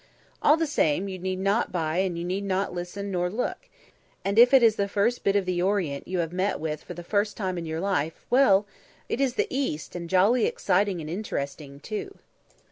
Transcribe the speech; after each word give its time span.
All 0.41 0.57
the 0.57 0.65
same, 0.65 1.07
you 1.07 1.19
need 1.19 1.37
not 1.37 1.71
buy 1.71 1.97
and 1.97 2.17
you 2.17 2.25
need 2.25 2.43
not 2.43 2.73
listen 2.73 3.11
nor 3.11 3.29
look, 3.29 3.69
and 4.25 4.39
if 4.39 4.51
it 4.51 4.63
is 4.63 4.75
the 4.75 4.87
first 4.87 5.23
bit 5.23 5.35
of 5.35 5.45
the 5.45 5.61
Orient 5.61 6.07
you 6.07 6.17
have 6.25 6.33
meet 6.33 6.59
with 6.59 6.81
for 6.83 6.95
the 6.95 7.03
first 7.03 7.37
time 7.37 7.55
in 7.55 7.67
your 7.67 7.79
life, 7.79 8.25
well! 8.31 8.65
it 9.07 9.21
is 9.21 9.35
the 9.35 9.45
East, 9.51 9.95
and 9.95 10.09
jolly 10.09 10.47
exciting 10.47 11.01
and 11.01 11.09
interesting, 11.11 11.79
too. 11.79 12.17